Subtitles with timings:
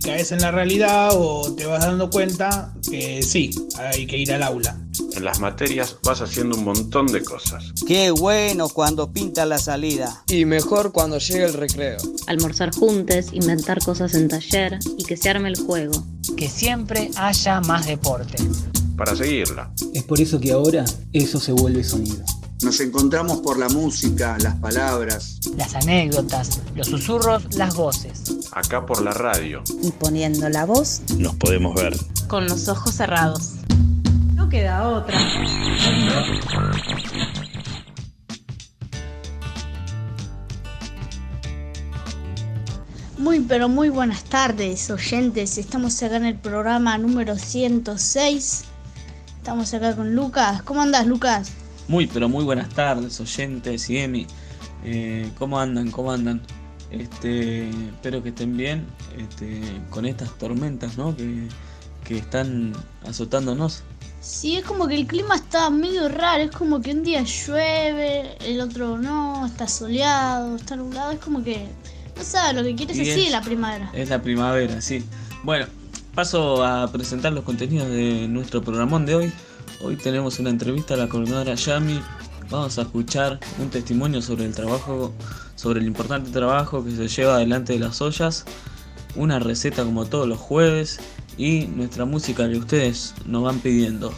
[0.00, 4.32] Y caes en la realidad o te vas dando cuenta que sí, hay que ir
[4.32, 4.78] al aula.
[5.12, 7.72] En las materias vas haciendo un montón de cosas.
[7.86, 10.24] Qué bueno cuando pinta la salida.
[10.26, 11.98] Y mejor cuando llega el recreo.
[12.26, 16.02] Almorzar juntos, inventar cosas en taller y que se arme el juego.
[16.34, 18.42] Que siempre haya más deporte.
[18.96, 19.70] Para seguirla.
[19.92, 22.24] Es por eso que ahora eso se vuelve sonido.
[22.62, 28.22] Nos encontramos por la música, las palabras, las anécdotas, los susurros, las voces.
[28.52, 29.62] Acá por la radio.
[29.82, 31.96] Y poniendo la voz, nos podemos ver.
[32.28, 33.52] Con los ojos cerrados.
[34.34, 35.18] No queda otra.
[43.16, 48.64] Muy pero muy buenas tardes oyentes, estamos acá en el programa número 106.
[49.38, 50.62] Estamos acá con Lucas.
[50.62, 51.52] ¿Cómo andas Lucas?
[51.90, 54.24] Muy pero muy buenas tardes oyentes y Emi.
[54.84, 55.90] Eh, ¿Cómo andan?
[55.90, 56.40] ¿Cómo andan?
[56.92, 58.86] Este, espero que estén bien
[59.18, 59.60] este,
[59.90, 61.16] con estas tormentas ¿no?
[61.16, 61.48] que,
[62.04, 62.74] que están
[63.04, 63.82] azotándonos.
[64.20, 68.36] Sí, es como que el clima está medio raro, es como que un día llueve,
[68.46, 71.66] el otro no, está soleado, está nublado, es como que
[72.16, 73.90] no sabes lo que quieres decir es- la primavera.
[73.94, 75.04] Es la primavera, sí.
[75.42, 75.66] Bueno,
[76.14, 79.32] paso a presentar los contenidos de nuestro programón de hoy.
[79.82, 82.02] Hoy tenemos una entrevista a la coordinadora Yami.
[82.50, 85.12] Vamos a escuchar un testimonio sobre el trabajo,
[85.54, 88.44] sobre el importante trabajo que se lleva adelante de las ollas.
[89.14, 91.00] Una receta como todos los jueves
[91.36, 94.12] y nuestra música que ustedes nos van pidiendo.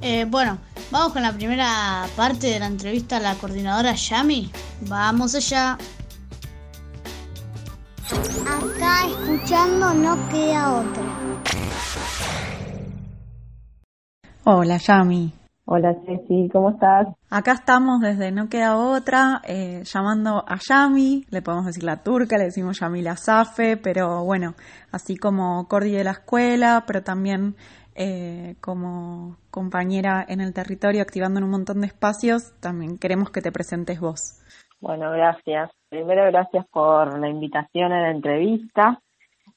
[0.00, 0.58] Eh, bueno,
[0.90, 4.50] vamos con la primera parte de la entrevista a la coordinadora Yami.
[4.82, 5.78] Vamos allá.
[8.46, 11.02] Acá escuchando no queda otra.
[14.50, 15.30] Hola, Yami.
[15.66, 17.06] Hola Ceci, ¿cómo estás?
[17.28, 22.38] Acá estamos desde No Queda Otra, eh, llamando a Yami, le podemos decir la turca,
[22.38, 24.54] le decimos Yamila Safe, pero bueno,
[24.90, 27.56] así como Cordi de la escuela, pero también
[27.94, 33.42] eh, como compañera en el territorio activando en un montón de espacios, también queremos que
[33.42, 34.40] te presentes vos.
[34.80, 35.70] Bueno, gracias.
[35.90, 38.98] Primero, gracias por la invitación a la entrevista.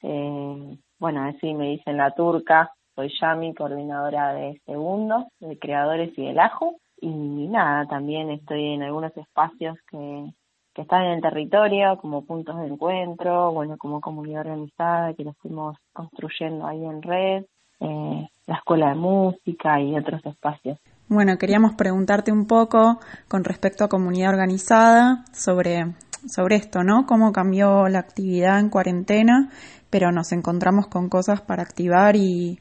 [0.01, 6.25] Eh, bueno, así me dicen la turca, soy Yami, coordinadora de segundo, de creadores y
[6.25, 6.75] del ajo.
[7.00, 7.09] Y
[7.47, 10.31] nada, también estoy en algunos espacios que,
[10.75, 15.34] que están en el territorio, como puntos de encuentro, bueno, como comunidad organizada que lo
[15.34, 17.45] fuimos construyendo ahí en red,
[17.79, 20.78] eh, la escuela de música y otros espacios.
[21.07, 25.95] Bueno, queríamos preguntarte un poco con respecto a comunidad organizada sobre,
[26.28, 27.07] sobre esto, ¿no?
[27.07, 29.50] Cómo cambió la actividad en cuarentena,
[29.89, 32.59] pero nos encontramos con cosas para activar y,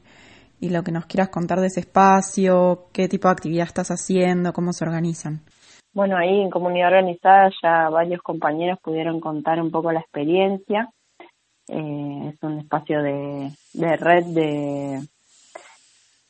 [0.61, 4.53] y lo que nos quieras contar de ese espacio, qué tipo de actividad estás haciendo,
[4.53, 5.41] cómo se organizan.
[5.93, 10.89] Bueno, ahí en comunidad organizada ya varios compañeros pudieron contar un poco la experiencia.
[11.67, 15.01] Eh, es un espacio de, de red de,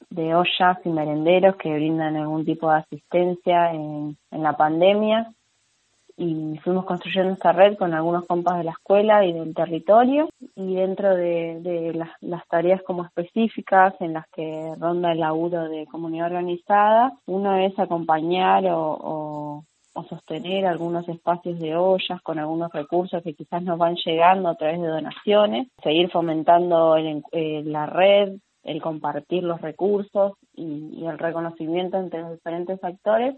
[0.10, 5.32] de ollas y merenderos que brindan algún tipo de asistencia en, en la pandemia
[6.22, 10.30] y fuimos construyendo esta red con algunos compas de la escuela y del territorio.
[10.56, 15.88] Y dentro de, las, las tareas como específicas en las que ronda el laburo de
[15.88, 19.64] comunidad organizada, uno es acompañar o,
[19.94, 24.56] o, sostener algunos espacios de ollas con algunos recursos que quizás nos van llegando a
[24.56, 31.18] través de donaciones, seguir fomentando el, eh, la red, el compartir los recursos y el
[31.18, 33.36] reconocimiento entre los diferentes actores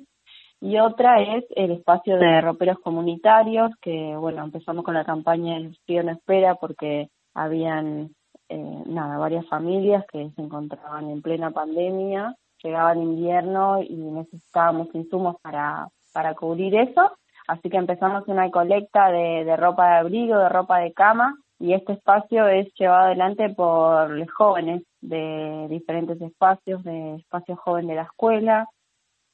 [0.63, 5.75] y otra es el espacio de roperos comunitarios, que bueno, empezamos con la campaña El
[5.86, 8.12] Frío no espera porque habían
[8.48, 14.88] eh, nada, varias familias que se encontraban en plena pandemia, llegaba el invierno y necesitábamos
[14.94, 17.12] insumos para, para cubrir eso,
[17.45, 21.74] así que empezamos una colecta de, de ropa de abrigo, de ropa de cama, y
[21.74, 27.95] este espacio es llevado adelante por los jóvenes de diferentes espacios, de espacio joven de
[27.95, 28.65] la escuela,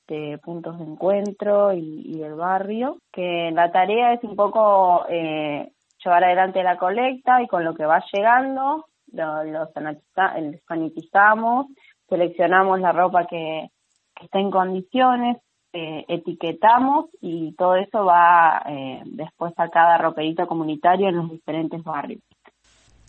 [0.09, 5.71] de puntos de encuentro y, y del barrio, que la tarea es un poco eh,
[6.03, 11.67] llevar adelante la colecta y con lo que va llegando lo, lo eh, sanitizamos,
[12.07, 13.69] seleccionamos la ropa que,
[14.15, 15.37] que está en condiciones,
[15.73, 21.83] eh, etiquetamos y todo eso va eh, después a cada roperito comunitario en los diferentes
[21.83, 22.21] barrios.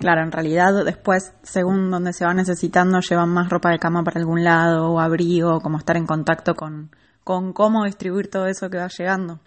[0.01, 4.19] Claro, en realidad después, según donde se va necesitando, llevan más ropa de cama para
[4.19, 6.89] algún lado o abrigo, como estar en contacto con,
[7.23, 9.41] con cómo distribuir todo eso que va llegando.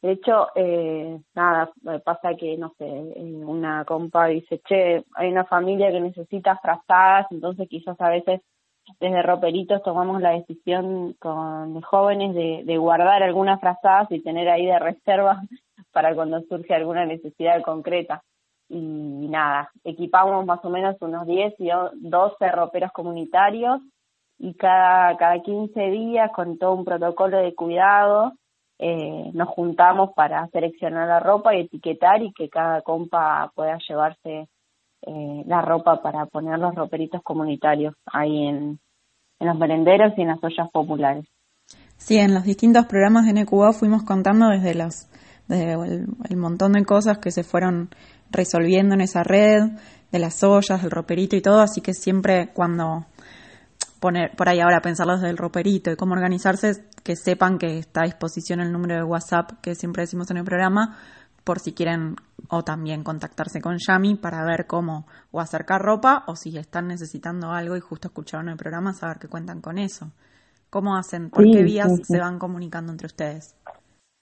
[0.00, 1.70] De hecho, eh, nada,
[2.02, 7.68] pasa que, no sé, una compa dice, che, hay una familia que necesita frazadas, entonces
[7.68, 8.40] quizás a veces
[9.00, 14.64] desde roperitos tomamos la decisión con jóvenes de, de guardar algunas frazadas y tener ahí
[14.64, 15.42] de reserva
[15.92, 18.22] para cuando surge alguna necesidad concreta.
[18.70, 23.80] Y nada, equipamos más o menos unos 10 y o- 12 roperos comunitarios
[24.38, 28.32] y cada, cada 15 días con todo un protocolo de cuidado
[28.78, 34.48] eh, nos juntamos para seleccionar la ropa y etiquetar y que cada compa pueda llevarse
[35.02, 38.78] eh, la ropa para poner los roperitos comunitarios ahí en,
[39.40, 41.24] en los merenderos y en las ollas populares.
[41.96, 45.08] Sí, en los distintos programas de NQA fuimos contando desde los
[45.48, 45.72] desde
[46.28, 47.88] el montón de cosas que se fueron
[48.30, 49.62] resolviendo en esa red,
[50.10, 53.06] de las ollas, del roperito y todo, así que siempre cuando
[54.00, 58.02] poner por ahí ahora pensarlo desde el roperito y cómo organizarse, que sepan que está
[58.02, 60.96] a disposición el número de WhatsApp que siempre decimos en el programa,
[61.44, 62.16] por si quieren
[62.50, 67.50] o también contactarse con Yami para ver cómo o acercar ropa o si están necesitando
[67.52, 70.12] algo y justo escucharon el programa, saber que cuentan con eso.
[70.70, 71.30] ¿Cómo hacen?
[71.30, 72.12] ¿Por Sí, qué vías sí, sí.
[72.14, 73.56] se van comunicando entre ustedes?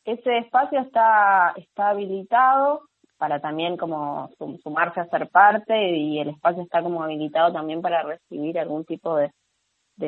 [0.04, 2.82] Ese espacio está, está habilitado
[3.18, 7.82] para también como sum- sumarse a ser parte y el espacio está como habilitado también
[7.82, 9.30] para recibir algún tipo de,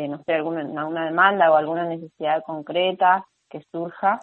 [0.09, 4.21] no sé, alguna una demanda o alguna necesidad concreta que surja.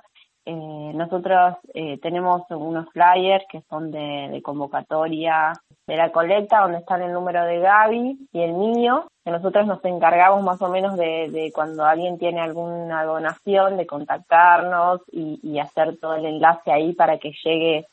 [0.48, 5.54] Eh, nosotros eh, tenemos unos flyers que son de, de convocatoria
[5.88, 9.84] de la colecta, donde están el número de Gaby y el mío, que nosotros nos
[9.86, 15.58] encargamos más o menos de, de cuando alguien tiene alguna donación, de contactarnos y, y
[15.58, 17.88] hacer todo el enlace ahí para que llegue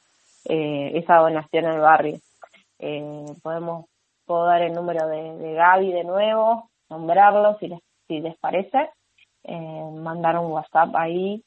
[0.44, 2.18] eh, esa donación al barrio.
[2.78, 3.86] Eh, podemos
[4.24, 8.90] puedo dar el número de, de Gaby de nuevo, nombrarlo si les, si les parece,
[9.44, 11.42] eh, mandar un WhatsApp ahí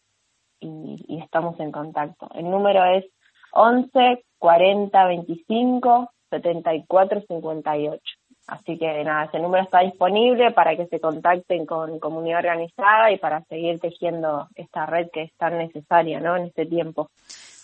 [0.59, 2.29] y, y estamos en contacto.
[2.35, 3.05] El número es
[3.51, 8.01] 11 40 25 74 58.
[8.47, 13.17] Así que nada, ese número está disponible para que se contacten con comunidad organizada y
[13.17, 16.35] para seguir tejiendo esta red que es tan necesaria ¿no?
[16.37, 17.09] en este tiempo.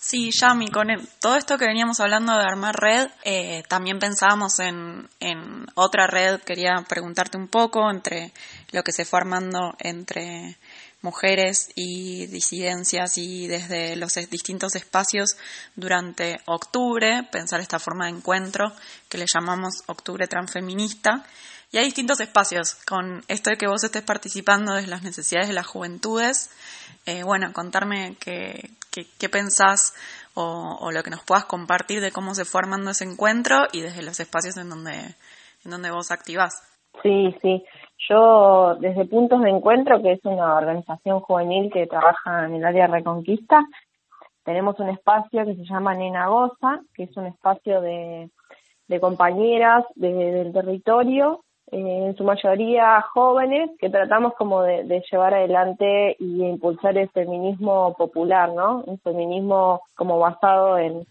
[0.03, 0.87] Sí, Yami, con
[1.19, 6.41] todo esto que veníamos hablando de armar red, eh, también pensábamos en, en otra red.
[6.41, 8.33] Quería preguntarte un poco entre
[8.71, 10.57] lo que se fue armando entre
[11.03, 15.37] mujeres y disidencias y desde los distintos espacios
[15.75, 18.73] durante octubre, pensar esta forma de encuentro
[19.07, 21.23] que le llamamos octubre transfeminista.
[21.71, 25.53] Y hay distintos espacios con esto de que vos estés participando de las necesidades de
[25.53, 26.49] las juventudes.
[27.05, 29.93] Eh, bueno, contarme qué, qué, qué pensás
[30.35, 33.81] o, o lo que nos puedas compartir de cómo se fue armando ese encuentro y
[33.81, 34.93] desde los espacios en donde,
[35.65, 36.53] en donde vos activás.
[37.01, 37.63] Sí, sí.
[38.09, 42.87] Yo, desde Puntos de Encuentro, que es una organización juvenil que trabaja en el área
[42.87, 43.63] Reconquista,
[44.43, 48.29] tenemos un espacio que se llama Nena Goza, que es un espacio de,
[48.87, 55.33] de compañeras de- del territorio, eh, en su mayoría jóvenes, que tratamos como de, llevar
[55.33, 58.83] adelante y impulsar el feminismo popular, ¿no?
[58.85, 61.05] Un feminismo como basado en,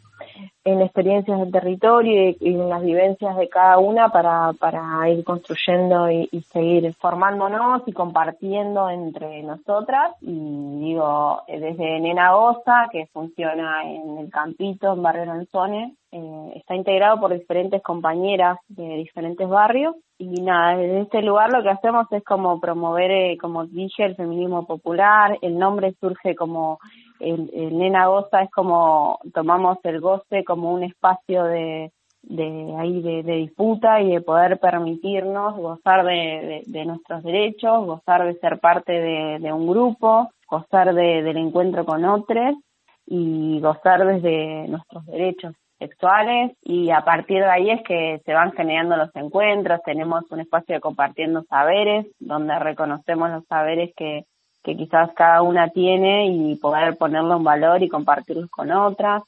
[0.64, 6.11] en experiencias del territorio y, en las vivencias de cada una para, para ir construyendo
[6.11, 10.14] y, seguir formándonos y compartiendo entre nosotras.
[10.21, 16.75] Y digo, desde Nena Goza, que funciona en el Campito, en Barrio Lanzone, eh, está
[16.75, 19.95] integrado por diferentes compañeras de diferentes barrios.
[20.19, 24.17] Y nada, desde este lugar lo que hacemos es como promover, eh, como dije, el
[24.17, 25.38] feminismo popular.
[25.40, 26.79] El nombre surge como
[27.21, 31.90] el, Nena Goza es como tomamos el goce como un espacio de,
[32.79, 38.59] ahí de, disputa y de poder permitirnos gozar de, de- nuestros derechos, gozar de ser
[38.59, 42.57] parte de, de un grupo, gozar de- del encuentro con otros
[43.07, 48.53] y gozar desde nuestros derechos sexuales y a partir de ahí es que se van
[48.53, 54.27] generando los encuentros, tenemos un espacio de compartiendo saberes donde reconocemos los saberes que,
[54.63, 59.23] que quizás cada una tiene y poder ponerlo en valor y compartirlos con otras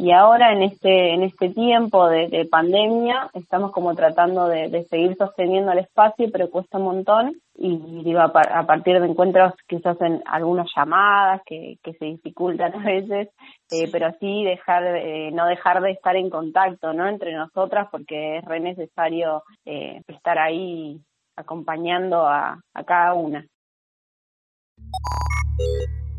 [0.00, 5.72] y ahora en este en este tiempo de, pandemia estamos como tratando de, seguir sosteniendo
[5.72, 7.40] el espacio pero cuesta un montón.
[7.60, 12.84] Y digo a, partir de encuentros quizás en algunas llamadas que, que se dificultan a
[12.84, 13.30] veces
[13.72, 18.38] eh, pero sí dejar eh, no dejar de estar en contacto no entre nosotras porque
[18.38, 21.00] es re necesario eh, estar ahí
[21.34, 23.44] acompañando a, a cada una.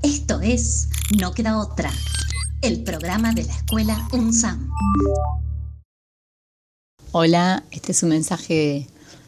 [0.03, 0.89] Esto es
[1.21, 1.89] No queda otra
[2.61, 4.69] el programa de la escuela UNSAM.
[7.11, 8.87] Hola, este es un mensaje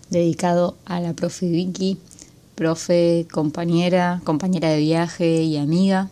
[0.10, 1.98] dedicado a la profe Vicky,
[2.56, 6.10] profe, compañera, compañera de viaje y amiga,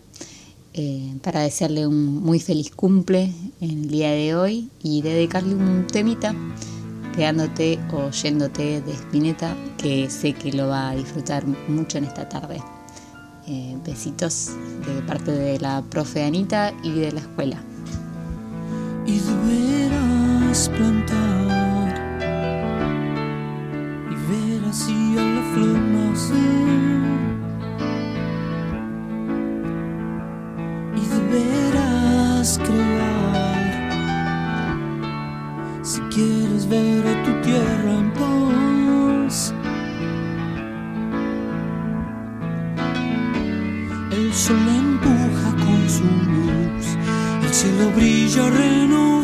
[0.74, 5.88] eh, para desearle un muy feliz cumple en el día de hoy y dedicarle un
[5.88, 6.34] temita
[7.16, 12.30] quedándote o yéndote de Spinetta, que sé que lo va a disfrutar mucho en esta
[12.30, 12.62] tarde.
[13.51, 14.51] Eh, besitos
[14.86, 17.58] de parte de la profe Anita y de la escuela.
[19.08, 21.96] Y deberás plantar
[24.12, 26.70] y ver así a la flor nacer.
[30.96, 33.10] Y deberás crear
[35.82, 38.09] si quieres ver a tu tierra
[47.60, 49.19] cielo brilla renovando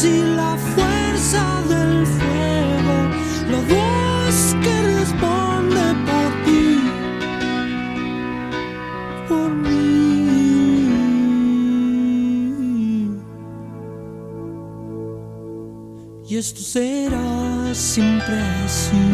[0.00, 2.96] sí la fuerza del fuego,
[3.52, 6.68] la voz que responde por ti,
[9.28, 10.28] por mí.
[16.28, 19.04] Y esto será siempre así,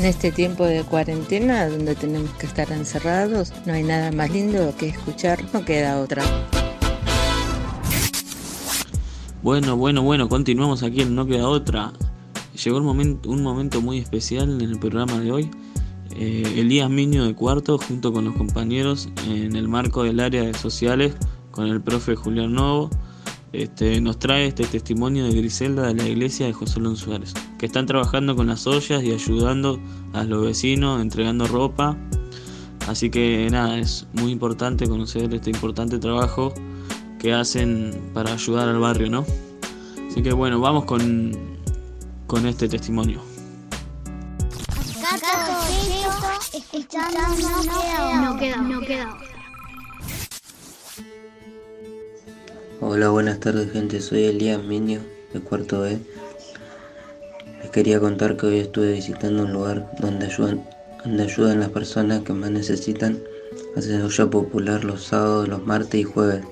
[0.00, 4.74] En este tiempo de cuarentena, donde tenemos que estar encerrados, no hay nada más lindo
[4.78, 6.22] que escuchar, no queda otra.
[9.42, 11.92] Bueno, bueno, bueno, continuamos aquí en No Queda Otra.
[12.64, 15.50] Llegó un momento, un momento muy especial en el programa de hoy.
[16.16, 20.54] Eh, Elías Miño de Cuarto, junto con los compañeros, en el marco del área de
[20.54, 21.14] sociales,
[21.50, 22.88] con el profe Julián Novo,
[23.52, 27.66] este, nos trae este testimonio de Griselda de la iglesia de José Lón Suárez, que
[27.66, 29.80] están trabajando con las ollas y ayudando
[30.12, 31.96] a los vecinos, entregando ropa.
[32.86, 36.52] Así que nada, es muy importante conocer este importante trabajo
[37.18, 39.26] que hacen para ayudar al barrio, ¿no?
[40.08, 41.32] Así que bueno, vamos con,
[42.26, 43.20] con este testimonio.
[45.12, 47.18] Acá todo esto escuchando
[48.22, 49.18] no queda No queda,
[52.82, 55.00] Hola, buenas tardes gente, soy Elías Miño
[55.34, 55.98] de cuarto B.
[57.60, 60.64] Les quería contar que hoy estuve visitando un lugar donde ayudan,
[61.04, 63.18] donde ayudan las personas que más necesitan.
[63.76, 66.42] Hacen olla popular los sábados, los martes y jueves.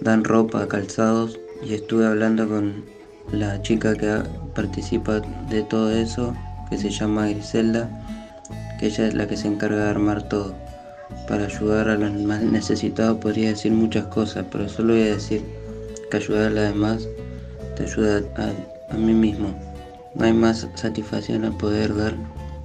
[0.00, 2.84] Dan ropa, calzados y estuve hablando con
[3.30, 4.20] la chica que
[4.56, 6.34] participa de todo eso,
[6.70, 7.88] que se llama Griselda,
[8.80, 10.56] que ella es la que se encarga de armar todo.
[11.28, 15.42] Para ayudar a los más necesitados podría decir muchas cosas, pero solo voy a decir
[16.10, 17.08] que ayudar a los demás
[17.76, 19.48] te ayuda a, a mí mismo.
[20.14, 22.14] No hay más satisfacción al poder dar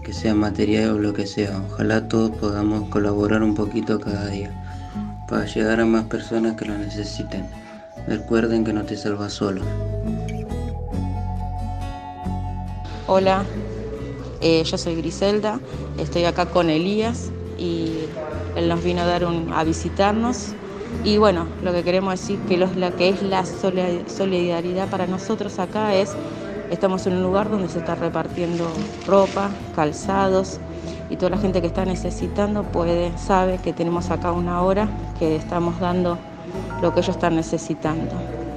[0.03, 1.61] que sea material o lo que sea.
[1.69, 4.51] Ojalá todos podamos colaborar un poquito cada día
[5.27, 7.45] para llegar a más personas que lo necesiten.
[8.07, 9.61] Recuerden que no te salvas solo.
[13.07, 13.43] Hola,
[14.41, 15.59] eh, yo soy Griselda,
[15.97, 18.05] estoy acá con Elías y
[18.55, 20.53] él nos vino a dar un, a visitarnos
[21.03, 25.93] y bueno, lo que queremos decir que lo, que es la solidaridad para nosotros acá
[25.95, 26.15] es
[26.71, 28.67] estamos en un lugar donde se está repartiendo
[29.05, 30.59] ropa, calzados
[31.09, 35.35] y toda la gente que está necesitando puede sabe que tenemos acá una hora que
[35.35, 36.17] estamos dando
[36.81, 38.11] lo que ellos están necesitando.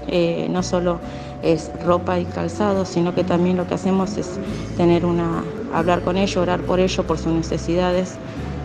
[0.08, 0.98] Eh, no solo
[1.42, 4.38] es ropa y calzado, sino que también lo que hacemos es
[4.76, 8.16] tener una, hablar con ellos, orar por ellos, por sus necesidades,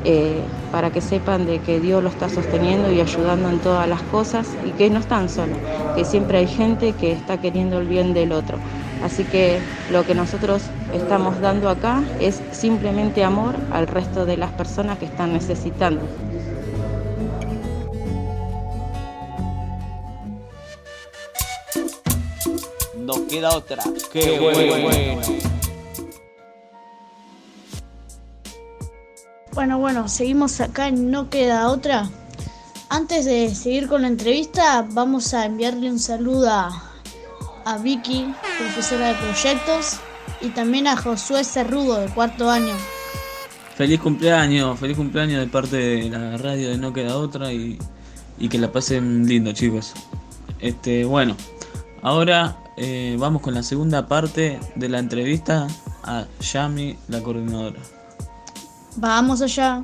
[0.08, 0.40] eh,
[0.72, 4.48] para que sepan de que Dios lo está sosteniendo y ayudando en todas las cosas
[4.64, 5.58] y que no están solos,
[5.96, 8.58] que siempre hay gente que está queriendo el bien del otro.
[9.04, 9.60] Así que
[9.92, 10.62] lo que nosotros
[10.94, 16.02] estamos dando acá es simplemente amor al resto de las personas que están necesitando.
[22.98, 23.84] No queda otra.
[24.12, 24.84] Qué, bueno.
[24.84, 25.22] Bueno,
[29.56, 32.10] bueno, seguimos acá en No Queda Otra.
[32.90, 36.84] Antes de seguir con la entrevista, vamos a enviarle un saludo a,
[37.64, 39.98] a Vicky, profesora de proyectos,
[40.42, 42.74] y también a Josué Cerrudo, de cuarto año.
[43.76, 47.80] Feliz cumpleaños, feliz cumpleaños de parte de la radio de No Queda Otra y,
[48.38, 49.94] y que la pasen lindo, chicos.
[50.60, 51.38] Este, bueno,
[52.02, 55.68] ahora eh, vamos con la segunda parte de la entrevista
[56.04, 57.80] a Yami, la coordinadora.
[58.98, 59.84] Vamos allá.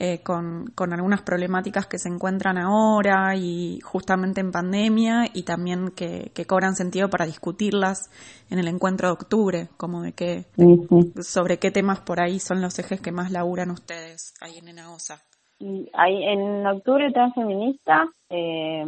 [0.00, 5.92] Eh, con, con, algunas problemáticas que se encuentran ahora y justamente en pandemia y también
[5.92, 8.10] que, que, cobran sentido para discutirlas
[8.50, 10.44] en el encuentro de octubre, como de qué,
[11.22, 15.22] sobre qué temas por ahí son los ejes que más laburan ustedes ahí en ENAOSA.
[15.94, 18.84] Ahí en octubre transfeminista eh,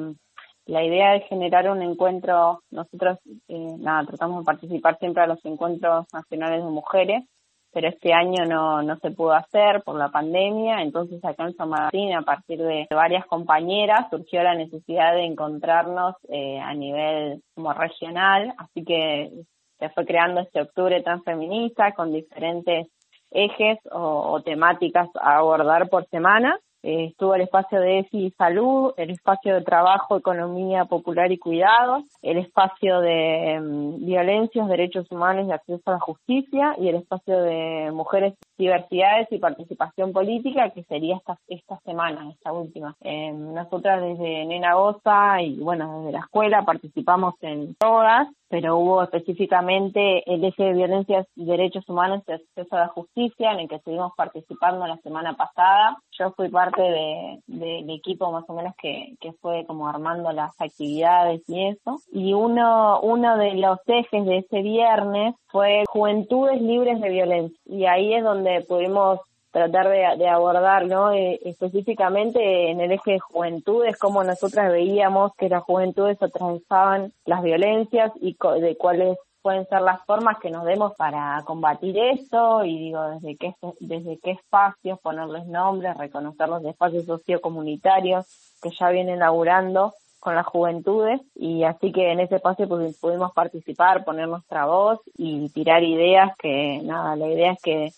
[0.66, 5.44] la idea es generar un encuentro, nosotros eh, nada, tratamos de participar siempre a los
[5.44, 7.24] encuentros nacionales de mujeres,
[7.72, 11.68] pero este año no, no se pudo hacer por la pandemia, entonces acá en San
[11.68, 17.72] Martín, a partir de varias compañeras, surgió la necesidad de encontrarnos eh, a nivel como
[17.72, 19.30] regional, así que
[19.78, 22.88] se fue creando este octubre transfeminista con diferentes
[23.30, 28.30] ejes o, o temáticas a abordar por semana eh, estuvo el espacio de EFI y
[28.30, 35.10] Salud, el espacio de Trabajo, Economía Popular y Cuidados, el espacio de um, Violencias, Derechos
[35.10, 40.70] Humanos y Acceso a la Justicia y el espacio de Mujeres, Diversidades y Participación Política,
[40.70, 42.94] que sería esta, esta semana, esta última.
[43.00, 49.02] Eh, nosotras desde Nena Goza y bueno, desde la escuela participamos en todas pero hubo
[49.02, 53.76] específicamente el eje de violencias derechos humanos y acceso a la justicia en el que
[53.76, 55.96] estuvimos participando la semana pasada.
[56.18, 60.52] Yo fui parte del de, equipo más o menos que, que fue como armando las
[60.60, 61.98] actividades y eso.
[62.12, 67.58] Y uno, uno de los ejes de ese viernes fue Juventudes Libres de Violencia.
[67.66, 69.20] Y ahí es donde pudimos
[69.56, 71.12] tratar de, de abordar, ¿no?
[71.12, 77.42] Eh, específicamente en el eje de juventudes, cómo nosotras veíamos que las juventudes atravesaban las
[77.42, 82.76] violencias y de cuáles pueden ser las formas que nos demos para combatir eso y
[82.78, 88.26] digo desde qué desde qué espacios ponerles nombres reconocer los espacios sociocomunitarios
[88.60, 93.32] que ya vienen laburando con las juventudes y así que en ese espacio pues, pudimos
[93.32, 97.92] participar poner nuestra voz y tirar ideas que nada la idea es que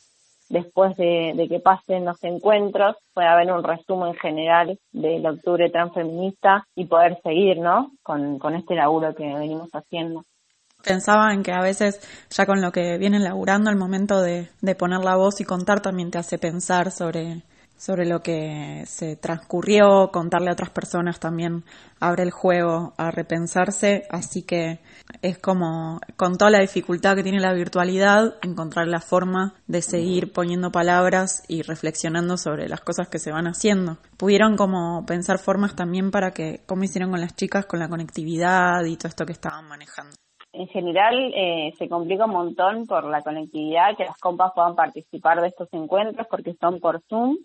[0.49, 6.87] después de, que pasen los encuentros, pueda haber un resumen general del octubre transfeminista y
[6.87, 7.93] poder seguir, ¿no?
[8.03, 10.25] Con, con este laburo que venimos haciendo.
[10.85, 14.75] Pensaba en que a veces, ya con lo que vienen laburando, el momento de, de
[14.75, 17.43] poner la voz y contar también te hace pensar sobre,
[17.79, 21.65] sobre lo que se transcurrió, contarle a otras personas también
[22.01, 24.81] abre el juego a repensarse, así que
[25.23, 30.33] es como con toda la dificultad que tiene la virtualidad, encontrar la forma de seguir
[30.33, 33.99] poniendo palabras y reflexionando sobre las cosas que se van haciendo.
[34.19, 38.85] Pudieron como pensar formas también para que, como hicieron con las chicas, con la conectividad
[38.85, 40.17] y todo esto que estaban manejando
[40.53, 45.41] en general eh, se complica un montón por la conectividad, que las compas puedan participar
[45.41, 47.37] de estos encuentros porque son por Zoom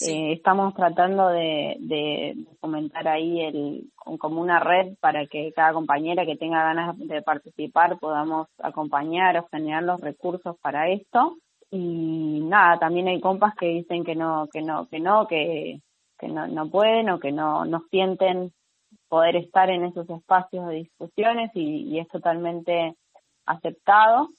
[0.00, 6.26] eh, estamos tratando de, de, fomentar ahí el, como una red para que cada compañera
[6.26, 11.36] que tenga ganas de participar podamos acompañar o generar los recursos para esto.
[11.70, 15.80] Y nada, también hay compas que dicen que no, que no, que no, que,
[16.22, 18.52] no, no pueden o que no, no sienten
[19.08, 22.96] poder estar en esos espacios de discusiones y es totalmente
[23.46, 24.30] aceptado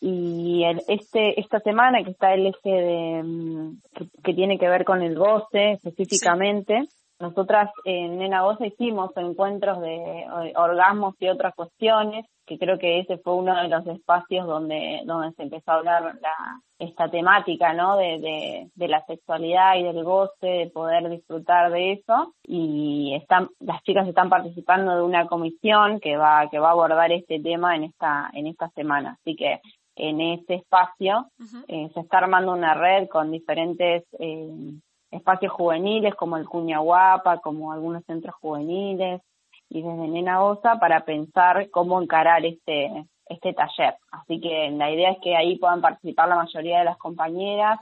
[0.00, 3.80] y este esta semana que está el eje de mm,
[4.22, 10.24] que, tiene que ver con el goce específicamente nosotras en Nena Goce hicimos encuentros de
[10.54, 15.32] orgasmos y otras cuestiones que creo que ese fue uno de los espacios donde donde
[15.32, 20.04] se empezó a hablar la, esta temática no de, de, de la sexualidad y del
[20.04, 22.34] goce de poder disfrutar de eso.
[22.44, 27.10] Y están las chicas están participando de una comisión que va que va a abordar
[27.12, 29.18] este tema en esta en esta semana.
[29.20, 29.60] Así que
[29.98, 31.26] en ese espacio.
[31.66, 34.72] Eh, se está armando una red con diferentes eh,
[35.10, 39.20] espacios juveniles como el Cuña Guapa, como algunos centros juveniles
[39.68, 43.96] y desde Nena Osa para pensar cómo encarar este, este taller.
[44.10, 47.78] Así que la idea es que ahí puedan participar la mayoría de las compañeras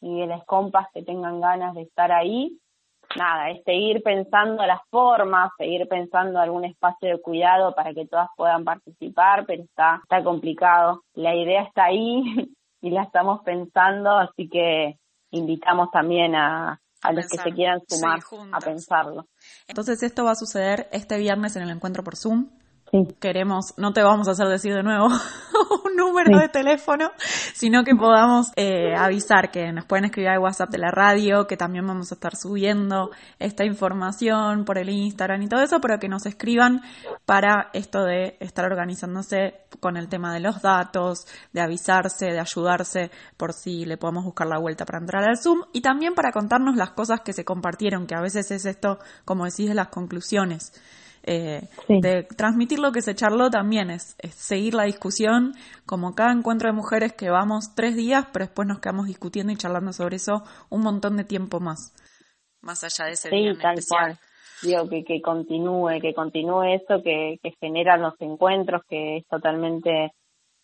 [0.00, 2.58] y de las compas que tengan ganas de estar ahí
[3.16, 8.28] nada, es seguir pensando las formas, seguir pensando algún espacio de cuidado para que todas
[8.36, 11.02] puedan participar, pero está, está complicado.
[11.14, 12.22] La idea está ahí
[12.80, 14.98] y la estamos pensando, así que
[15.30, 18.20] invitamos también a, a los que se quieran sumar
[18.52, 19.26] a pensarlo.
[19.66, 22.48] Entonces esto va a suceder este viernes en el encuentro por Zoom
[23.18, 25.06] queremos, no te vamos a hacer decir de nuevo
[25.84, 27.10] un número de teléfono,
[27.54, 31.56] sino que podamos eh, avisar que nos pueden escribir al WhatsApp de la radio, que
[31.56, 36.08] también vamos a estar subiendo esta información por el Instagram y todo eso, pero que
[36.08, 36.82] nos escriban
[37.26, 43.10] para esto de estar organizándose con el tema de los datos, de avisarse, de ayudarse
[43.36, 46.76] por si le podemos buscar la vuelta para entrar al Zoom y también para contarnos
[46.76, 50.72] las cosas que se compartieron, que a veces es esto, como decís, de las conclusiones.
[51.30, 55.52] Eh, de transmitir lo que se charló también, es, seguir la discusión,
[55.84, 59.56] como cada encuentro de mujeres que vamos tres días, pero después nos quedamos discutiendo y
[59.56, 61.92] charlando sobre eso un montón de tiempo más,
[62.62, 64.18] más allá de ese sí, tal Cual.
[64.62, 70.12] Digo, que, que continúe, que continúe eso, que, que generan los encuentros, que es totalmente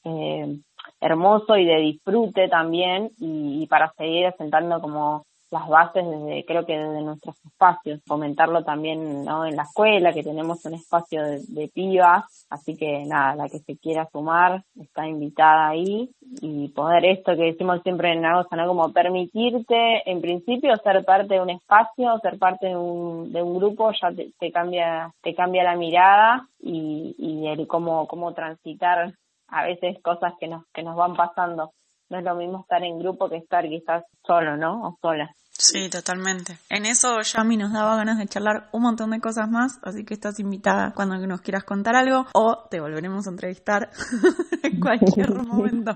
[0.04, 0.60] eh,
[0.98, 6.66] hermoso y de disfrute también, y, y para seguir asentando como las bases desde, creo
[6.66, 9.46] que desde nuestros espacios, fomentarlo también ¿no?
[9.46, 13.60] en la escuela, que tenemos un espacio de, de pibas, así que nada, la que
[13.60, 18.66] se quiera sumar está invitada ahí y poder esto que decimos siempre en Nagosa, ¿no?
[18.66, 23.56] Como permitirte, en principio, ser parte de un espacio, ser parte de un, de un
[23.58, 29.12] grupo, ya te, cambia, te cambia la mirada y, y el cómo, cómo transitar
[29.48, 31.72] a veces cosas que nos, que nos van pasando.
[32.10, 34.88] No es lo mismo estar en grupo que estar quizás solo, ¿no?
[34.88, 35.34] O sola.
[35.56, 36.58] Sí, totalmente.
[36.68, 40.14] En eso Yami nos daba ganas de charlar un montón de cosas más, así que
[40.14, 43.90] estás invitada cuando nos quieras contar algo o te volveremos a entrevistar
[44.62, 45.92] en cualquier momento.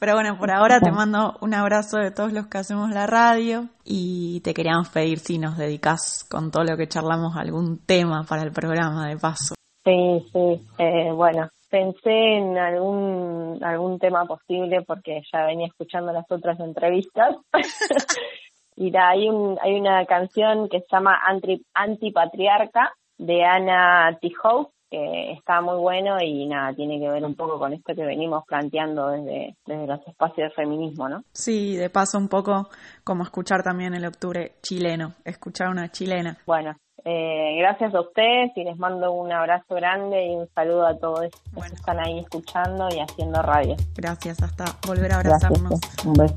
[0.00, 3.68] Pero bueno, por ahora te mando un abrazo de todos los que hacemos la radio
[3.84, 8.42] y te queríamos pedir si nos dedicas con todo lo que charlamos algún tema para
[8.42, 9.54] el programa de paso.
[9.84, 16.30] Sí, sí, eh, bueno, pensé en algún algún tema posible porque ya venía escuchando las
[16.30, 17.36] otras entrevistas
[18.80, 25.32] Y hay, un, hay una canción que se llama Anti, Antipatriarca de Ana Tijoux, que
[25.32, 29.08] está muy bueno y nada, tiene que ver un poco con esto que venimos planteando
[29.08, 31.24] desde, desde los espacios de feminismo, ¿no?
[31.32, 32.68] Sí, de paso un poco
[33.02, 36.38] como escuchar también el octubre chileno, escuchar una chilena.
[36.46, 36.76] Bueno,
[37.10, 41.30] eh, gracias a ustedes y les mando un abrazo grande y un saludo a todos
[41.54, 43.76] los que están ahí escuchando y haciendo radio.
[43.96, 45.80] Gracias, hasta volver a abrazarnos.
[46.04, 46.36] un beso.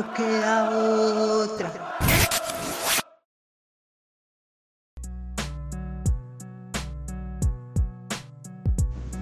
[0.00, 0.70] Queda.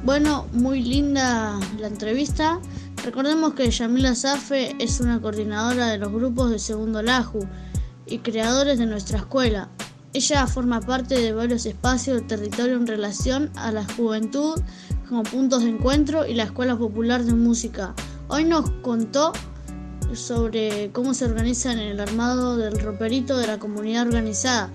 [0.05, 2.61] Bueno, muy linda la entrevista.
[3.05, 7.41] Recordemos que Yamila Safe es una coordinadora de los grupos de segundo LAJU
[8.07, 9.69] y creadores de nuestra escuela.
[10.13, 14.61] Ella forma parte de varios espacios del territorio en relación a la juventud
[15.09, 17.95] como puntos de encuentro y la Escuela Popular de Música.
[18.29, 19.33] Hoy nos contó
[20.15, 24.71] sobre cómo se organizan en el armado del roperito de la comunidad organizada.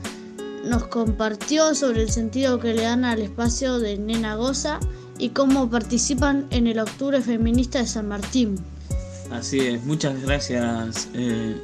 [0.65, 4.79] Nos compartió sobre el sentido que le dan al espacio de Nena Goza
[5.17, 8.55] y cómo participan en el Octubre Feminista de San Martín.
[9.31, 11.59] Así es, muchas gracias, eh,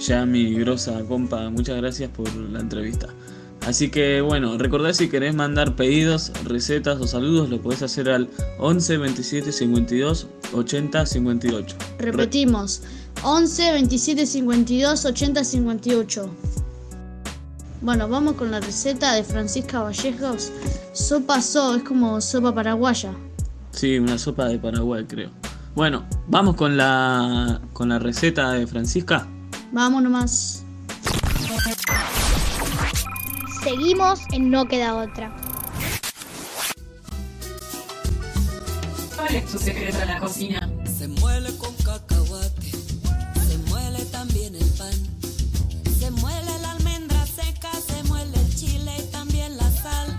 [0.00, 3.08] Yami, Grosa, compa, muchas gracias por la entrevista.
[3.66, 8.28] Así que bueno, recordad si querés mandar pedidos, recetas o saludos, lo podés hacer al
[8.60, 11.76] 11 27 52 80 58.
[11.98, 12.82] Repetimos,
[13.24, 16.30] 11 27 52 80 58.
[17.82, 20.52] Bueno, vamos con la receta de Francisca Vallejos.
[20.92, 23.12] Sopa so, es como sopa paraguaya.
[23.72, 25.30] Sí, una sopa de Paraguay, creo.
[25.74, 29.26] Bueno, vamos con la con la receta de Francisca.
[29.72, 30.65] Vamos nomás.
[33.66, 35.34] Seguimos en No Queda Otra.
[39.16, 40.70] ¿Cuál es tu secreto en la cocina?
[40.84, 44.92] Se muele con cacahuate, se muele también el pan,
[45.98, 50.16] se muele la almendra seca, se muele el chile y también la sal,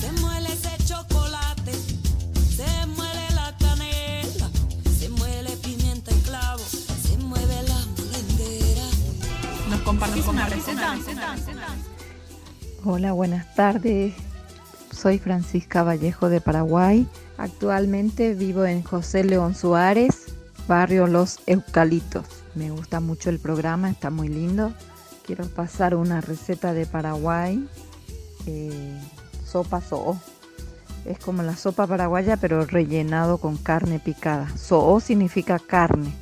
[0.00, 4.50] se muele ese chocolate, se muele la canela,
[4.98, 8.86] se muele pimienta y clavo, se mueve la molendera.
[9.70, 10.96] ¿Nos compartís una receta?
[12.88, 14.14] Hola, buenas tardes.
[14.92, 17.04] Soy Francisca Vallejo de Paraguay.
[17.36, 20.26] Actualmente vivo en José León Suárez,
[20.68, 22.26] barrio Los Eucaliptos.
[22.54, 24.72] Me gusta mucho el programa, está muy lindo.
[25.26, 27.68] Quiero pasar una receta de Paraguay,
[28.46, 29.00] eh,
[29.44, 30.16] sopa so'o.
[31.04, 34.48] Es como la sopa paraguaya pero rellenado con carne picada.
[34.56, 36.14] So'o significa carne.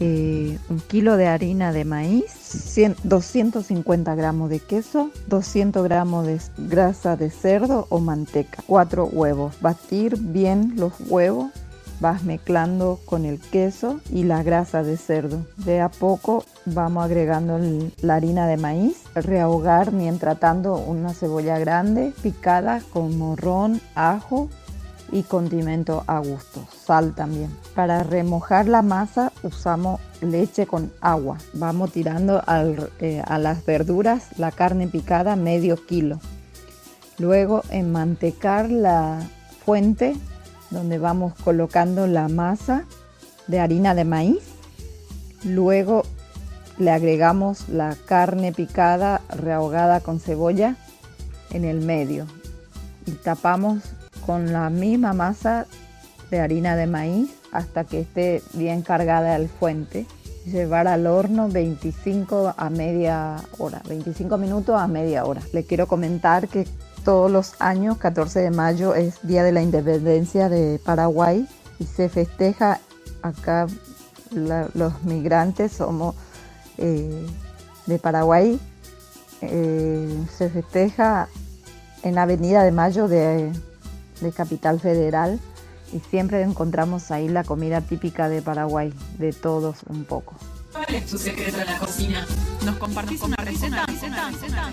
[0.00, 6.40] Eh, un kilo de harina de maíz, 100 250 gramos de queso, 200 gramos de
[6.56, 9.60] grasa de cerdo o manteca, 4 huevos.
[9.60, 11.50] Batir bien los huevos
[12.00, 15.44] vas mezclando con el queso y la grasa de cerdo.
[15.56, 17.58] De a poco vamos agregando
[18.00, 24.48] la harina de maíz, rehogar mientras tanto una cebolla grande picada con morrón, ajo
[25.10, 27.50] y condimento a gusto, sal también.
[27.74, 31.38] Para remojar la masa usamos leche con agua.
[31.54, 32.42] Vamos tirando
[33.00, 36.20] eh, a las verduras la carne picada medio kilo.
[37.18, 39.20] Luego enmantecar la
[39.64, 40.16] fuente
[40.70, 42.84] donde vamos colocando la masa
[43.46, 44.42] de harina de maíz.
[45.44, 46.02] Luego
[46.78, 50.76] le agregamos la carne picada rehogada con cebolla
[51.50, 52.26] en el medio
[53.06, 53.82] y tapamos
[54.28, 55.66] con la misma masa
[56.30, 60.04] de harina de maíz hasta que esté bien cargada al fuente.
[60.44, 65.40] Llevar al horno 25 a media hora, 25 minutos a media hora.
[65.54, 66.68] Le quiero comentar que
[67.06, 72.10] todos los años, 14 de mayo, es Día de la Independencia de Paraguay y se
[72.10, 72.80] festeja
[73.22, 73.66] acá
[74.30, 76.14] los migrantes somos
[76.76, 77.26] eh,
[77.86, 78.60] de Paraguay.
[79.40, 81.28] Eh, se festeja
[82.02, 83.50] en Avenida de Mayo de,
[84.20, 85.40] de Capital Federal
[85.92, 90.34] y siempre encontramos ahí la comida típica de Paraguay, de todos un poco.
[90.72, 92.26] ¿Cuál es tu secreto en la cocina?
[92.64, 93.86] ¿Nos compartís una receta?
[93.86, 94.72] receta, receta?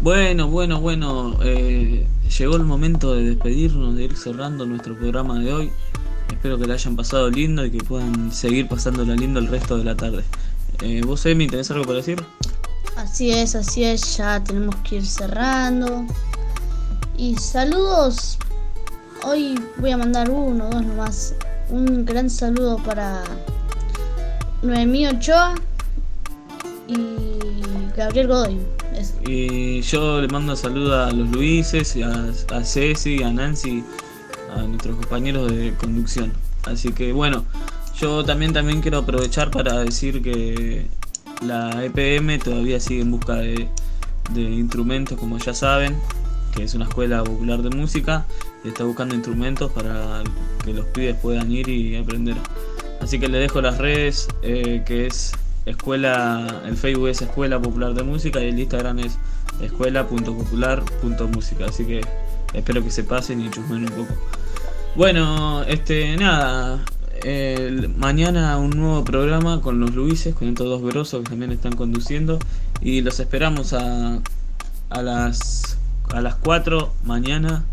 [0.00, 2.06] Bueno, bueno, bueno, eh,
[2.38, 5.70] llegó el momento de despedirnos, de ir cerrando nuestro programa de hoy.
[6.30, 9.84] Espero que la hayan pasado lindo y que puedan seguir pasándola lindo el resto de
[9.84, 10.24] la tarde.
[10.82, 12.22] Eh, ¿Vos, Emi, tenés algo para decir?
[12.96, 16.06] Así es, así es, ya tenemos que ir cerrando.
[17.16, 18.38] Y saludos.
[19.24, 21.34] Hoy voy a mandar uno, dos nomás.
[21.68, 23.22] Un gran saludo para
[24.62, 25.54] Noemí Ochoa
[26.88, 26.96] y
[27.96, 28.58] Gabriel Godoy.
[29.26, 33.84] Y yo le mando saludo a los Luises, a, a Ceci, a Nancy,
[34.62, 36.32] nuestros compañeros de conducción.
[36.64, 37.44] Así que bueno,
[37.98, 40.86] yo también, también quiero aprovechar para decir que
[41.42, 43.68] la EPM todavía sigue en busca de,
[44.32, 45.96] de instrumentos, como ya saben,
[46.54, 48.26] que es una escuela popular de música
[48.64, 50.22] y está buscando instrumentos para
[50.64, 52.36] que los pibes puedan ir y aprender.
[53.00, 55.32] Así que le dejo las redes, eh, que es
[55.64, 59.18] escuela, el Facebook es Escuela Popular de Música y el Instagram es
[59.62, 61.66] escuela.popular.música.
[61.66, 62.00] Así que
[62.52, 64.14] espero que se pasen y chusmen un poco.
[64.96, 66.84] Bueno, este, nada.
[67.96, 72.38] mañana un nuevo programa con los Luises, con estos dos verosos que también están conduciendo.
[72.80, 74.20] Y los esperamos a,
[74.90, 75.78] a las
[76.12, 77.64] a las 4 mañana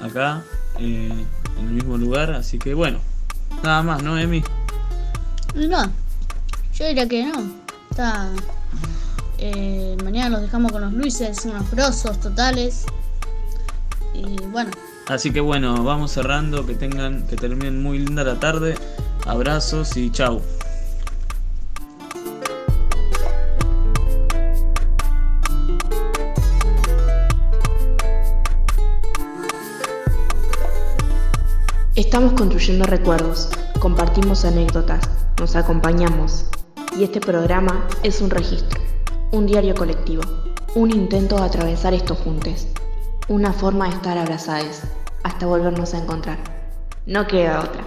[0.00, 0.42] acá
[0.78, 1.26] eh,
[1.58, 2.32] en el mismo lugar.
[2.32, 2.98] Así que bueno,
[3.62, 4.42] nada más, ¿no, Emi?
[5.54, 5.90] No,
[6.74, 7.44] yo diría que no.
[7.90, 8.30] Está.
[9.38, 12.84] Eh, mañana los dejamos con los Luises, unos grosos totales.
[14.14, 14.70] Y bueno.
[15.08, 18.74] Así que bueno, vamos cerrando, que tengan, que terminen muy linda la tarde.
[19.24, 20.42] Abrazos y chau.
[31.94, 36.46] Estamos construyendo recuerdos, compartimos anécdotas, nos acompañamos
[36.98, 38.80] y este programa es un registro,
[39.30, 40.22] un diario colectivo,
[40.74, 42.68] un intento de atravesar estos juntes,
[43.28, 44.82] una forma de estar abrazados
[45.24, 46.38] hasta volvernos a encontrar.
[47.06, 47.82] No queda otra.